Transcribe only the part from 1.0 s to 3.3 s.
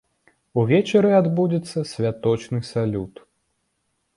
адбудзецца святочны салют.